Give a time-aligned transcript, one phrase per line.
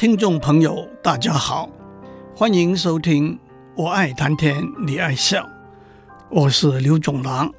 [0.00, 1.68] 听众朋友，大家好，
[2.34, 3.34] 欢迎收听
[3.76, 5.44] 《我爱谈天，你爱笑》，
[6.30, 7.52] 我是刘总郎。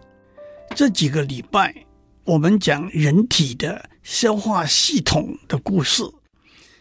[0.76, 1.86] 这几个礼拜，
[2.24, 6.01] 我们讲人体的消化系统的故事。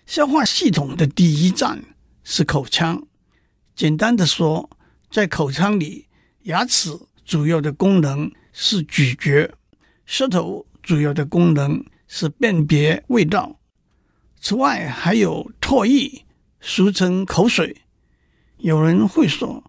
[0.07, 1.84] 消化系统的第一站
[2.24, 3.02] 是口腔。
[3.77, 4.70] 简单的说，
[5.11, 6.06] 在口腔里，
[6.45, 9.51] 牙齿主要的功能是咀嚼，
[10.06, 13.59] 舌头主要的功能是辨别味道。
[14.41, 16.25] 此外，还有唾液，
[16.61, 17.77] 俗称口水。
[18.57, 19.63] 有人会说，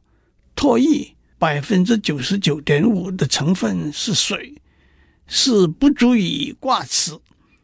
[0.55, 4.55] 唾液百分之九十九点五的成分是水，
[5.27, 7.19] 是不足以挂齿，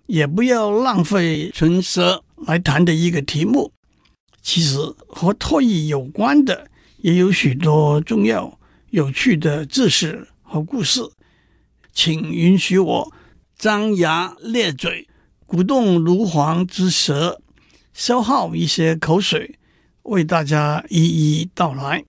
[0.08, 3.72] 也不要浪费唇舌来谈的一个题目。
[4.42, 4.78] 其实
[5.08, 11.02] 和唾液有关的也有许多重要、有趣的知识和故事，
[11.94, 13.14] 请允许我
[13.58, 15.08] 张牙咧嘴。
[15.48, 17.42] 鼓动如簧之舌，
[17.94, 19.58] 消耗一些口水，
[20.04, 22.04] 为大家一一道来。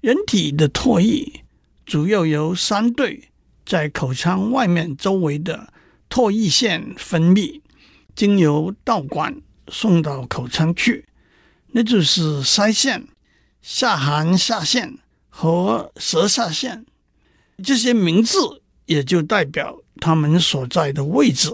[0.00, 1.44] 人体的唾液
[1.86, 3.28] 主要由三对
[3.64, 5.72] 在口腔外面周围的
[6.08, 7.60] 唾液腺分泌，
[8.16, 11.06] 经由导管送到口腔去，
[11.68, 13.06] 那就是腮腺、
[13.62, 16.84] 下颌下腺和舌下腺。
[17.62, 18.38] 这些名字
[18.86, 21.52] 也就代表它们所在的位置。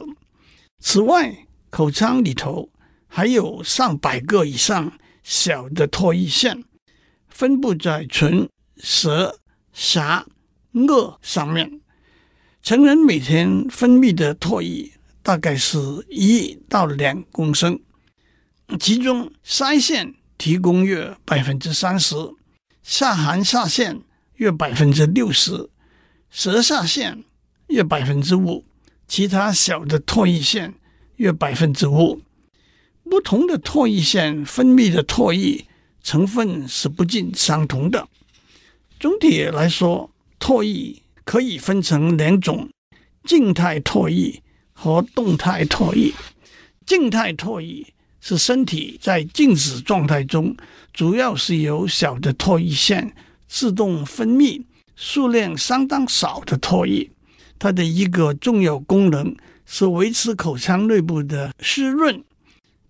[0.79, 2.71] 此外，口腔里头
[3.07, 6.63] 还有上百个以上小的唾液腺，
[7.29, 9.41] 分布在唇、舌、
[9.73, 10.27] 颊、
[10.73, 11.81] 顎上面。
[12.63, 15.79] 成人每天分泌的唾液大概是
[16.11, 17.81] 一到两公升，
[18.79, 22.15] 其中腮腺提供约百分之三十，
[22.83, 24.03] 下颌下腺
[24.35, 25.71] 约百分之六十，
[26.29, 27.25] 舌下腺
[27.69, 28.65] 约百分之五。
[29.09, 30.75] 其他小的唾液腺
[31.17, 32.21] 约百分之五，
[33.09, 35.67] 不同的唾液腺分泌的唾液
[36.03, 38.08] 成分是不尽相同的。
[38.98, 40.11] 总体来说，
[40.41, 42.69] 唾液可以分成两种：
[43.25, 44.42] 静态唾液
[44.73, 46.13] 和动态唾液。
[46.85, 50.57] 静态唾液是身体在静止状态中，
[50.92, 53.14] 主要是由小的唾液腺
[53.47, 54.63] 自动分泌
[54.95, 57.11] 数量相当少的唾液。
[57.58, 59.34] 它的一个重要功能
[59.64, 62.22] 是维持口腔内部的湿润。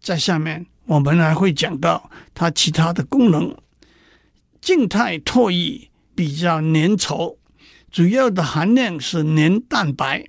[0.01, 3.57] 在下面我们还会讲到它其他的功能。
[4.61, 7.37] 静态唾液比较粘稠，
[7.91, 10.27] 主要的含量是粘蛋白。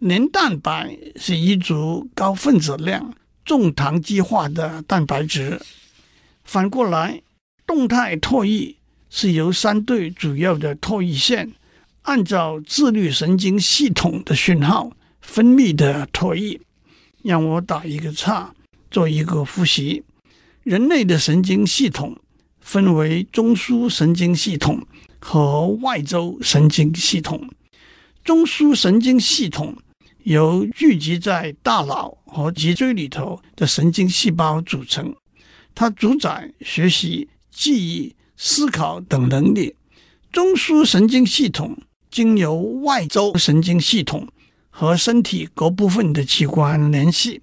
[0.00, 3.14] 粘蛋白是一组高分子量、
[3.44, 5.60] 重糖基化的蛋白质。
[6.44, 7.20] 反过来，
[7.66, 8.76] 动态唾液
[9.10, 11.52] 是由三对主要的唾液腺。
[12.08, 16.58] 按照自律神经系统的讯号分泌的唾液，
[17.22, 18.54] 让我打一个岔，
[18.90, 20.02] 做一个复习。
[20.62, 22.16] 人类的神经系统
[22.62, 24.86] 分为中枢神经系统
[25.18, 27.46] 和外周神经系统。
[28.24, 29.76] 中枢神经系统
[30.22, 35.14] 由聚集在大脑和脊椎里头的神经细胞组成，
[35.74, 39.76] 它主宰学习、记忆、思考等能力。
[40.32, 41.76] 中枢神经系统。
[42.10, 44.28] 经由外周神经系统
[44.70, 47.42] 和身体各部分的器官联系。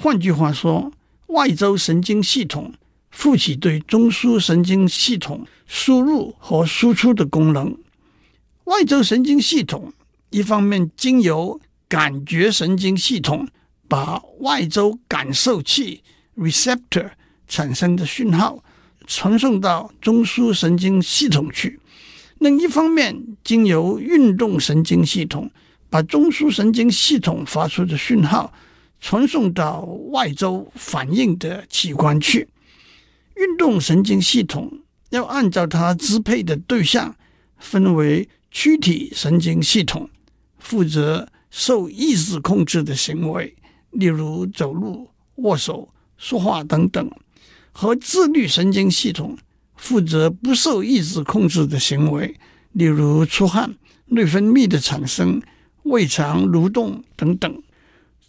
[0.00, 0.92] 换句话说，
[1.28, 2.72] 外周神经系统
[3.10, 7.76] 负起对中枢神经系统输入和输出的功能。
[8.64, 9.92] 外周神经系统
[10.30, 13.46] 一方面经由感觉神经系统
[13.88, 16.02] 把外周感受器
[16.36, 17.10] （receptor）
[17.46, 18.64] 产生的讯号
[19.06, 21.78] 传送到中枢神经系统去。
[22.42, 25.48] 另一方面，经由运动神经系统
[25.88, 28.52] 把中枢神经系统发出的讯号
[29.00, 32.48] 传送到外周反应的器官去。
[33.36, 37.14] 运动神经系统要按照它支配的对象，
[37.58, 40.10] 分为躯体神经系统，
[40.58, 43.54] 负责受意识控制的行为，
[43.92, 47.08] 例如走路、握手、说话等等，
[47.70, 49.38] 和自律神经系统。
[49.82, 52.36] 负责不受意志控制的行为，
[52.70, 53.74] 例如出汗、
[54.06, 55.42] 内分泌的产生、
[55.82, 57.62] 胃肠蠕动等等。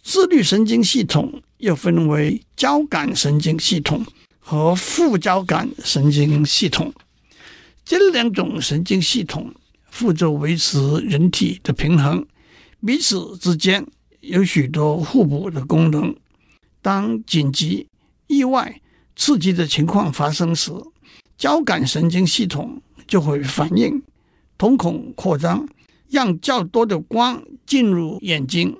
[0.02, 4.04] 自律神经系统又分为交感神经系统
[4.40, 6.92] 和副交感神经系统。
[7.84, 9.54] 这两种神经系统
[9.88, 12.26] 负责维持人体的平衡，
[12.84, 13.86] 彼此之间
[14.20, 16.16] 有许多互补的功能。
[16.82, 17.86] 当紧急、
[18.26, 18.80] 意外、
[19.14, 20.72] 刺激的情况发生时，
[21.36, 24.02] 交感神经系统就会反应，
[24.56, 25.66] 瞳孔扩张，
[26.08, 28.76] 让较多的光进入眼睛，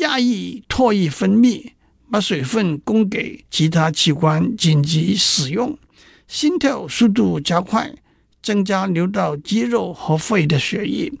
[0.00, 1.72] 压抑唾液分泌，
[2.10, 5.78] 把水分供给其他器官紧急使用，
[6.26, 7.94] 心跳速度加快，
[8.42, 11.12] 增加流到肌肉和肺的血液，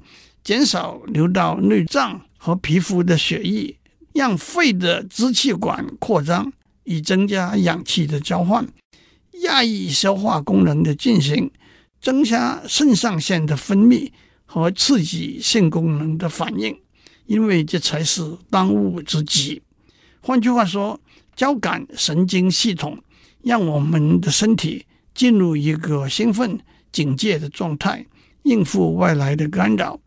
[0.42, 3.76] 减少流到内脏和皮肤的血液，
[4.12, 6.52] 让肺的支气管扩张，
[6.84, 8.66] 以增加氧气的交换，
[9.42, 11.50] 压抑消化功能的进行，
[12.00, 14.10] 增加肾上腺的分泌
[14.44, 16.76] 和刺激性功能的反应，
[17.26, 19.62] 因为这才是当务之急。
[20.20, 20.98] 换句话说，
[21.36, 22.98] 交感神经系统
[23.42, 26.58] 让我们的身体进入一个兴奋、
[26.92, 28.06] 警戒的状态，
[28.44, 30.00] 应付外来的干扰。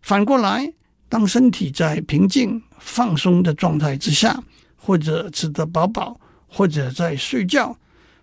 [0.00, 0.72] 反过来，
[1.08, 4.42] 当身体在平静、放松的状态之下，
[4.76, 7.76] 或者吃得饱饱，或者在睡觉，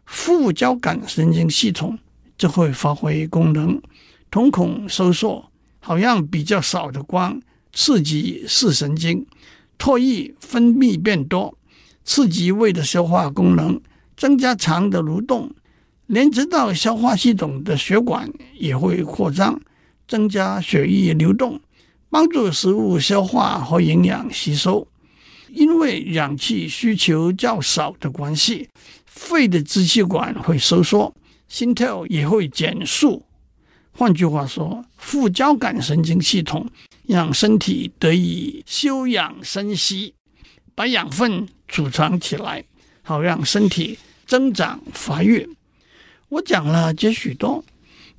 [0.09, 1.97] 副交感神经系统
[2.35, 3.79] 就会发挥功能，
[4.31, 7.39] 瞳孔收缩，好让比较少的光
[7.71, 9.23] 刺激视神经。
[9.77, 11.55] 唾液分泌变多，
[12.03, 13.79] 刺激胃的消化功能，
[14.17, 15.51] 增加肠的蠕动，
[16.07, 18.27] 连直到消化系统的血管
[18.57, 19.61] 也会扩张，
[20.07, 21.61] 增加血液流动，
[22.09, 24.87] 帮助食物消化和营养吸收。
[25.51, 28.69] 因为氧气需求较少的关系，
[29.19, 31.13] 肺的支气管会收缩，
[31.47, 33.23] 心跳也会减速。
[33.91, 36.65] 换句话说，副交感神经系统。
[37.09, 40.13] 让身体得以休养生息，
[40.75, 42.63] 把养分储藏起来，
[43.01, 45.49] 好让身体增长发育。
[46.27, 47.65] 我讲了这许多，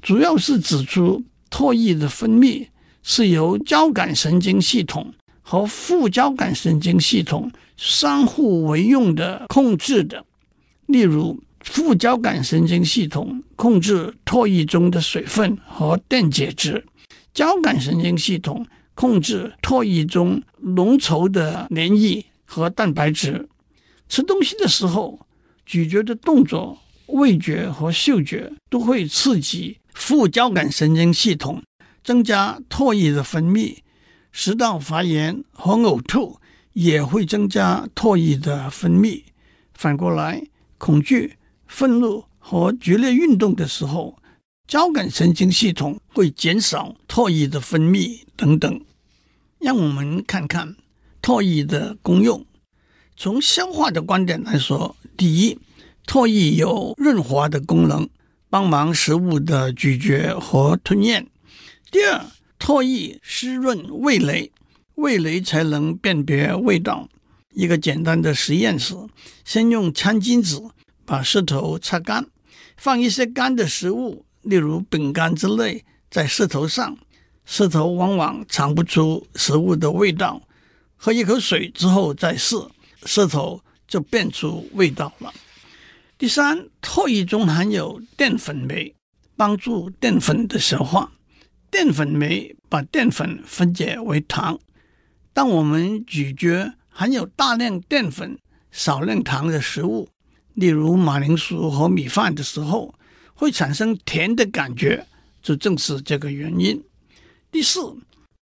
[0.03, 2.67] 主要是指出唾液的分泌
[3.05, 10.25] 是由交感神经系统和副交感神经系统相互为用的控制的。
[10.91, 16.85] 例如，副交感神经系统控制唾液中的水分和电解质，
[17.33, 18.67] 交感神经系统。
[18.93, 23.49] 控制唾液中浓稠的黏液和蛋白质。
[24.11, 25.19] 吃东西的时候，
[25.65, 31.63] 咀嚼的动作、味觉和嗅觉都会刺激副交感神经系统，
[32.05, 33.79] 增加唾液的分泌。
[34.33, 36.39] 食道发炎和呕吐
[36.75, 39.23] 也会增加唾液的分泌。
[39.73, 40.43] 反过来，
[40.81, 41.37] 恐惧、
[41.67, 44.17] 愤怒和剧烈运动的时候，
[44.67, 48.81] 交感神经系统会减少唾液的分泌等等。
[49.59, 50.75] 让我们看看
[51.21, 52.47] 唾液的功用。
[53.15, 55.59] 从消化的观点来说，第一，
[56.07, 58.09] 唾液有润滑的功能，
[58.49, 61.25] 帮忙食物的咀嚼和吞咽；
[61.91, 62.25] 第二，
[62.59, 64.51] 唾液湿润味蕾，
[64.95, 67.07] 味蕾才能辨别味道。
[67.53, 68.95] 一个简单的实验是：
[69.45, 70.61] 先用餐巾纸
[71.05, 72.27] 把舌头擦干，
[72.77, 76.97] 放一些干的食物，例如饼干之类，在舌头上。
[77.45, 80.41] 舌头往往尝不出食物的味道，
[80.95, 82.55] 喝一口水之后再试，
[83.05, 85.33] 舌头就变出味道了。
[86.17, 88.95] 第三，唾液中含有淀粉酶，
[89.37, 91.11] 帮助淀粉的消化。
[91.73, 94.59] 淀粉酶把淀粉分解为糖。
[95.33, 98.39] 当我们咀嚼含有大量淀粉、
[98.71, 100.09] 少量糖的食物，
[100.55, 102.95] 例如马铃薯和米饭的时候，
[103.35, 105.07] 会产生甜的感觉，
[105.43, 106.83] 就正是这个原因。
[107.51, 107.81] 第四，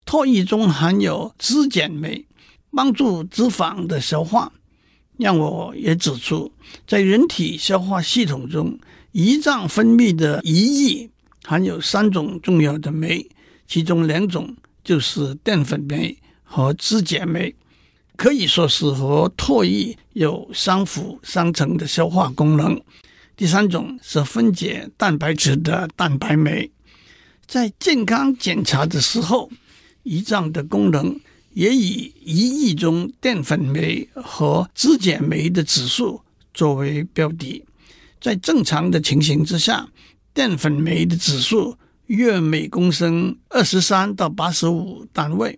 [0.04, 2.26] 唾液中含有脂碱酶，
[2.72, 4.52] 帮助脂肪的消化。
[5.16, 6.52] 让我也指出，
[6.86, 8.78] 在人体消化系统中，
[9.12, 11.10] 胰脏分泌的胰液
[11.42, 13.28] 含有三种重要的酶，
[13.66, 17.52] 其中两种就是淀粉酶和脂碱酶，
[18.18, 22.78] 可以说是和唾液有相辅相成的消化功能。
[23.36, 26.68] 第三种是分解蛋白质的蛋白酶。
[27.46, 29.48] 在健康检查的时候，
[30.02, 31.20] 胰脏的功能
[31.54, 36.20] 也以胰液中淀粉酶和脂碱酶的指数
[36.52, 37.64] 作为标的。
[38.20, 39.88] 在正常的情形之下，
[40.34, 45.56] 淀粉酶的指数约每公升二十三到八十五单位，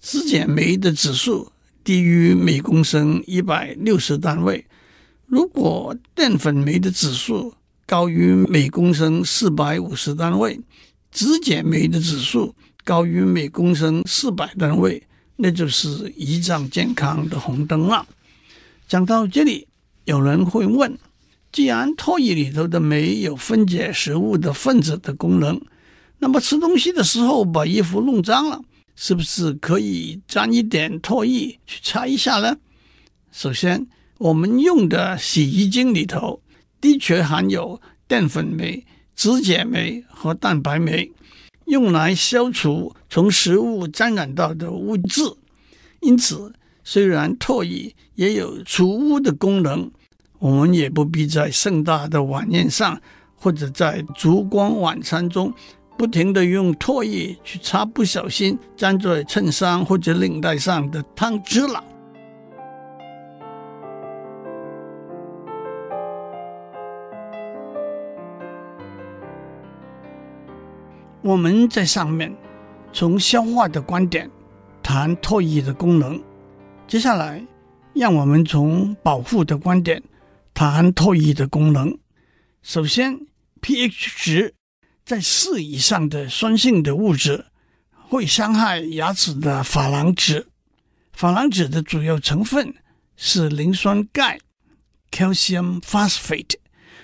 [0.00, 1.52] 脂碱酶的指数
[1.84, 4.64] 低于每公升一百六十单位。
[5.26, 7.54] 如果淀粉酶的指数
[7.86, 10.58] 高于每公升四百五十单位，
[11.12, 15.02] 脂解酶的指数高于每公升四百单位，
[15.36, 18.06] 那就是胰脏健康的红灯了。
[18.88, 19.66] 讲到这里，
[20.04, 20.98] 有人会问：
[21.52, 25.60] 既然唾液里头的酶有分解食物的分子的功能，
[26.18, 28.62] 那么吃东西的时候把衣服弄脏了，
[28.96, 32.56] 是不是可以沾一点唾液去擦一下呢？
[33.32, 33.86] 首先，
[34.18, 36.40] 我们用的洗衣精里头
[36.80, 38.84] 的确含有淀粉酶。
[39.16, 41.12] 脂碱酶和蛋白酶
[41.66, 45.22] 用来消除从食物沾染到的物质，
[46.00, 49.88] 因此虽然唾液也有除污的功能，
[50.40, 53.00] 我们也不必在盛大的晚宴上
[53.36, 55.54] 或者在烛光晚餐中
[55.96, 61.82] 不停地用唾液去擦不小心沾在衬衫或者领带上的汤汁了。
[71.22, 72.30] 我们在上面
[72.92, 74.30] 从消化的观点
[74.82, 76.22] 谈唾液的功能。
[76.86, 77.42] 接下来，
[77.94, 80.02] 让我们从保护的观点
[80.52, 81.96] 谈唾液的功能。
[82.60, 83.18] 首先
[83.62, 84.54] ，pH 值
[85.04, 87.44] 在四以上的酸性的物质
[88.08, 90.46] 会伤害牙齿的珐琅质。
[91.16, 92.74] 珐琅质的主要成分
[93.16, 94.40] 是磷酸钙
[95.10, 96.56] （calcium phosphate），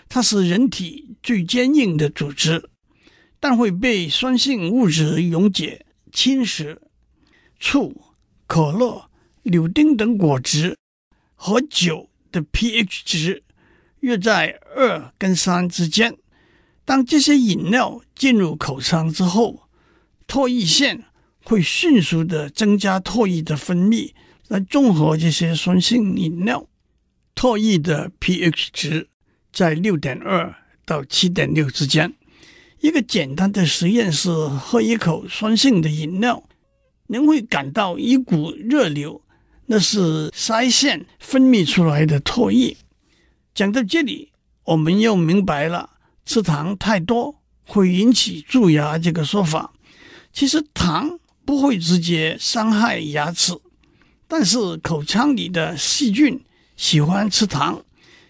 [0.08, 2.70] 它是人体最坚硬的组织，
[3.38, 6.78] 但会被酸性物质溶解侵蚀。
[7.58, 8.00] 醋、
[8.46, 9.10] 可乐。
[9.42, 10.76] 柳丁等果汁
[11.34, 13.42] 和酒的 pH 值
[14.00, 16.14] 约在二跟三之间。
[16.90, 19.68] 当这些饮料进入口腔之后，
[20.26, 21.04] 唾液腺
[21.44, 24.10] 会迅速的增加唾液的分泌，
[24.48, 26.66] 来中和这些酸性饮料。
[27.36, 29.08] 唾液的 pH 值
[29.52, 30.52] 在六点二
[30.84, 32.12] 到七点六之间。
[32.80, 36.42] 一个简单的实验是喝一口酸性的饮料，
[37.06, 39.22] 您会感到一股热流。
[39.66, 42.76] 那是腮腺分泌出来的唾液。
[43.54, 44.32] 讲到这里，
[44.64, 45.90] 我们又明白了
[46.30, 47.34] 吃糖太多
[47.66, 49.72] 会引起蛀牙这个说法。
[50.32, 53.52] 其实糖不会直接伤害牙齿，
[54.28, 56.40] 但是口腔里的细菌
[56.76, 57.82] 喜欢吃糖。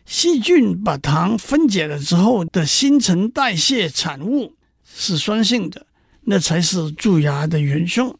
[0.06, 5.86] 细菌把糖分解了之后的新陈代谢产物是酸性的，
[6.22, 8.18] 那才是蛀牙的元凶。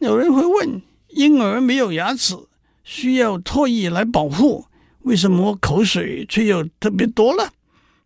[0.00, 0.82] 有人会问，
[1.14, 2.36] 婴儿没有牙齿，
[2.84, 4.66] 需要唾液来保护，
[5.00, 7.50] 为什么口水却又特别多了？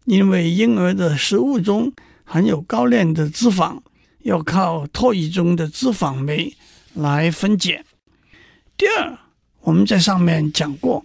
[0.04, 1.92] 因为婴儿的食物中
[2.24, 3.78] 含有高链的脂肪，
[4.20, 6.54] 要靠唾液中的脂肪酶
[6.94, 7.84] 来分解。
[8.76, 9.18] 第二，
[9.60, 11.04] 我们在上面讲过，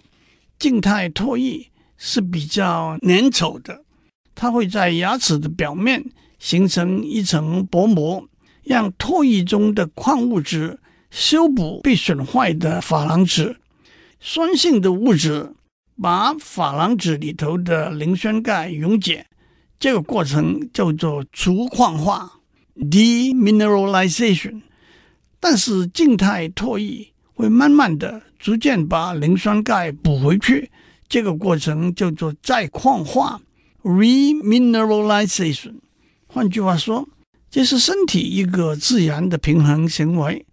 [0.58, 3.84] 静态唾液是比较粘稠的，
[4.34, 6.04] 它会在牙齿的表面
[6.38, 8.28] 形成一层薄膜，
[8.64, 10.78] 让唾液中的矿物质。
[11.10, 13.56] 修补被损坏的珐琅质，
[14.20, 15.54] 酸性的物质
[16.00, 19.26] 把珐琅质里头的磷酸钙溶解，
[19.78, 22.40] 这个过程叫做除矿化
[22.76, 24.62] （demineralization）。
[25.40, 30.70] 但是静态唾液会慢慢的、逐渐把磷酸钙补回去，
[31.08, 33.40] 这个过程叫做再矿化
[33.82, 35.74] （remineralization）。
[36.26, 37.08] 换句话说，
[37.50, 40.44] 这是身体一个自然的平衡行为。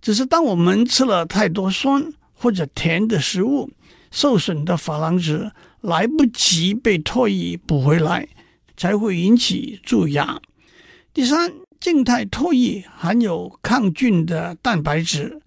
[0.00, 3.68] 只是当我们吃了太多酸或者甜的食物，
[4.10, 5.50] 受损的珐琅质
[5.80, 8.28] 来不及被唾液补回来，
[8.76, 10.40] 才会引起蛀牙。
[11.12, 15.40] 第三，静态唾液含有抗菌的蛋白质，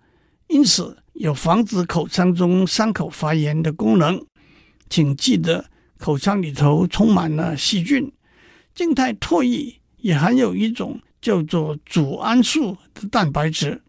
[0.48, 4.24] 因此有防止口腔中伤口发炎的功能。
[4.89, 5.65] 请记得，
[5.98, 8.12] 口腔里头充满了细菌。
[8.74, 13.82] 静态唾液也含有一种叫做组胺素的蛋白质。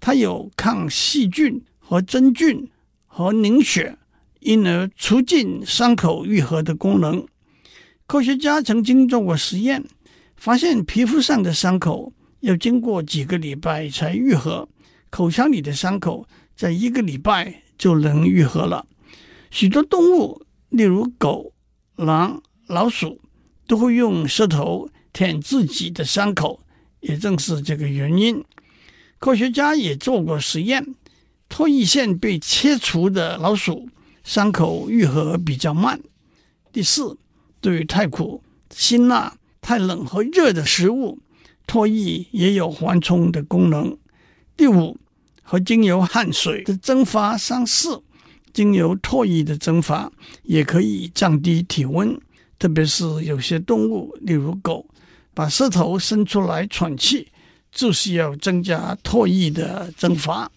[0.00, 2.66] 它有抗细菌和真菌
[3.06, 3.98] 和凝血，
[4.40, 7.26] 因而促进伤口愈合的功能。
[8.06, 9.84] 科学家曾经做过实验，
[10.36, 14.68] 发现皮肤上的伤口要经过几个礼拜才愈合，
[15.08, 18.86] 口腔里的伤口在一个礼拜就能愈合了。
[19.50, 21.52] 许多动物，例如狗、
[21.96, 23.20] 狼、老鼠，
[23.66, 26.60] 都会用舌头舔自己的伤口，
[27.00, 28.42] 也正是这个原因。
[29.18, 30.94] 科学家也做过实验，
[31.48, 33.88] 唾液腺被切除的老鼠
[34.22, 36.00] 伤口愈合比较慢。
[36.72, 37.16] 第四，
[37.60, 41.18] 对于太苦、辛辣、太冷和热的食物，
[41.66, 43.96] 唾液也有缓冲的功能。
[44.56, 44.98] 第五，
[45.42, 48.02] 和经由汗水的蒸发相似，
[48.52, 50.12] 经由唾液的蒸发
[50.42, 52.20] 也可以降低体温，
[52.58, 54.86] 特别是有些动物，例如狗，
[55.34, 57.28] 把舌头伸出来喘气。
[57.72, 60.50] 就是要增加唾液的蒸发。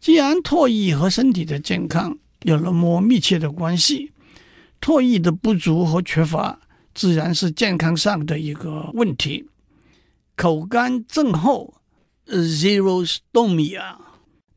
[0.00, 4.12] 既然唾液和身体的健康有那么密切的关系，
[4.80, 6.58] 唾液的不足和缺乏
[6.94, 9.46] 自然是健康上的一个问题。
[10.36, 11.74] 口干症候
[12.26, 13.96] （zero stomia）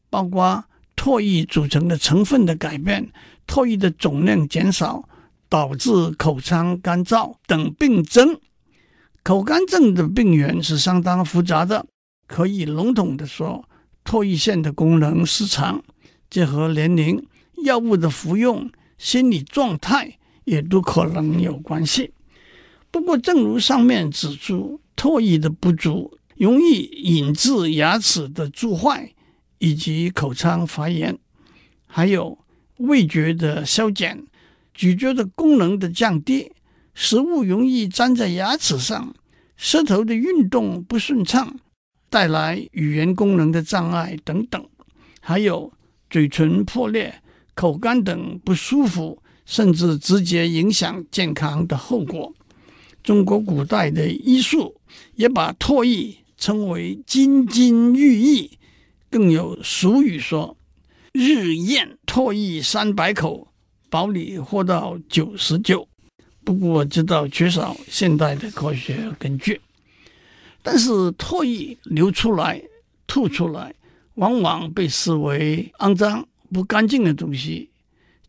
[0.10, 3.12] 包括唾液组成的成分的改变、
[3.48, 5.08] 唾液的总量减少，
[5.48, 8.40] 导致口腔干燥等病症。
[9.24, 11.86] 口干症的病原是相当复杂的，
[12.28, 13.64] 可以笼统地说，
[14.04, 15.82] 唾液腺的功能失常，
[16.30, 17.26] 结合年龄、
[17.64, 22.12] 药物的服用、心理状态也都可能有关系。
[22.92, 29.14] 不过，正如上面指出，唾液的不足容易引致牙齿的蛀坏
[29.60, 31.18] 以及口腔发炎，
[31.86, 32.38] 还有
[32.78, 34.26] 味觉的消减、
[34.74, 36.52] 咀嚼的功能的降低，
[36.94, 39.14] 食物容易粘在牙齿上，
[39.56, 41.60] 舌头的运动不顺畅，
[42.10, 44.68] 带来语言功能的障碍等等，
[45.22, 45.72] 还有
[46.10, 47.22] 嘴唇破裂、
[47.60, 52.34] 口干等不舒服，甚至直接影响健康的后果。
[53.04, 54.80] 中国古代的医术
[55.16, 58.50] 也把唾液称为金金玉液，
[59.10, 60.56] 更有俗语说
[61.12, 63.50] ：“日咽唾液三百口，
[63.90, 65.86] 保你活到九十九。”
[66.46, 69.60] 不过，知道缺少现代的科学根据。
[70.64, 72.64] 但是，唾液流出来、
[73.06, 73.76] 吐出来，
[74.14, 77.70] 往往被视为肮脏、不干净的东西。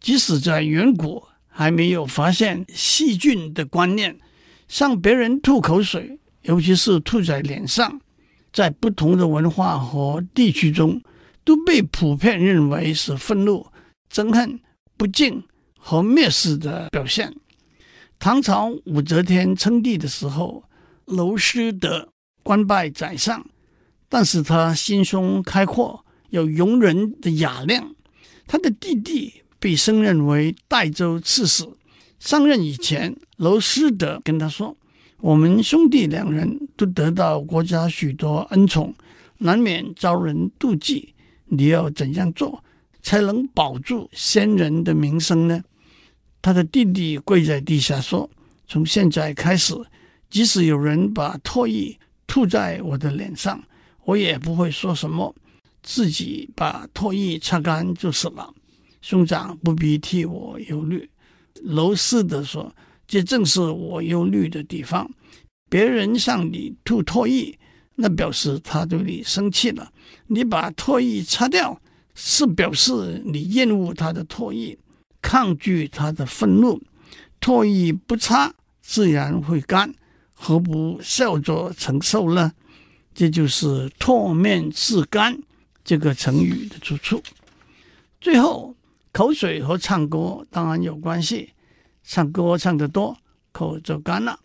[0.00, 4.18] 即使在远古还没有发现细菌的观念。
[4.68, 8.00] 向别人吐口水，尤其是吐在脸上，
[8.52, 11.02] 在不同的文化和地区中，
[11.42, 13.66] 都被普遍认为是愤怒、
[14.12, 14.60] 憎恨、
[14.96, 15.42] 不敬
[15.76, 17.34] 和蔑视的表现。
[18.20, 20.62] 唐朝武则天称帝的时候，
[21.06, 22.08] 娄师德
[22.44, 23.44] 官拜宰相，
[24.08, 27.92] 但是他心胸开阔，有容人的雅量。
[28.50, 31.64] 他的弟弟被升任为代州刺史。
[32.18, 34.76] 上任以前，娄师德跟他说
[35.22, 38.92] ：“我们兄弟两人都得到国家许多恩宠，
[39.38, 41.14] 难免遭人妒忌。
[41.44, 42.64] 你要怎样做，
[43.00, 45.62] 才能保住先人的名声呢？”
[46.42, 48.28] 他的弟弟跪在地下说
[48.66, 49.76] ：“从现在开始，
[50.28, 53.62] 即使有人把唾液吐在我的脸上，
[54.06, 55.32] 我也不会说什么，
[55.82, 58.52] 自己把唾液擦干就是了。
[59.00, 61.08] 兄长不必替我忧虑。”
[61.62, 62.74] 娄师德说
[63.06, 65.10] ：“这正是我忧虑的地方。
[65.68, 67.58] 别人向你吐唾液，
[67.94, 69.92] 那表示他对你生气了。
[70.26, 71.80] 你把唾液擦掉，
[72.14, 74.78] 是表示你厌恶他的唾液，
[75.22, 76.80] 抗拒他的愤怒。
[77.40, 79.94] 唾液不擦，自然会干，
[80.34, 82.52] 何不笑着承受呢？
[83.14, 85.40] 这就是‘唾面自干’
[85.90, 87.20] 这个成语的出处。
[88.20, 88.76] 最后。”
[89.12, 91.50] 口水和唱歌当然有关系，
[92.04, 93.16] 唱歌唱得多，
[93.50, 94.38] 口就干了。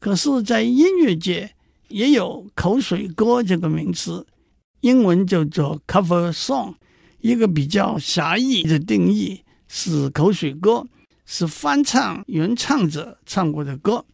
[0.00, 1.54] 可是，在音乐界
[1.86, 4.26] 也有口水歌这个名词，
[4.80, 6.74] 英文叫做 cover song。
[7.20, 10.84] 一个比较狭义的定义是，口水歌
[11.24, 14.04] 是翻唱原唱者唱过的歌。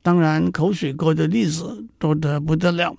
[0.00, 2.96] 当然，口水歌的例子多得不得了，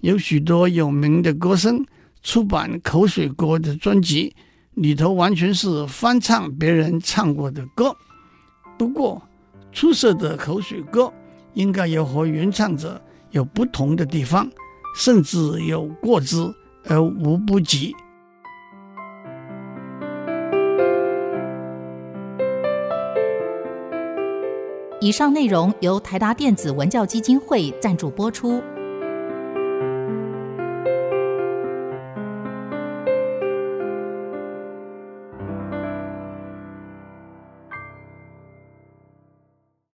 [0.00, 1.86] 有许多有名的歌声
[2.22, 4.34] 出版口水歌的专辑。
[4.74, 7.94] 里头完全是翻唱别人唱过的歌，
[8.78, 9.20] 不过
[9.70, 11.12] 出色的口水歌
[11.52, 12.98] 应该有和原唱者
[13.32, 14.48] 有不同的地方，
[14.96, 16.36] 甚至有过之
[16.86, 17.94] 而无不及。
[25.02, 28.62] 以上内容由台达电子文教基金会赞助播出。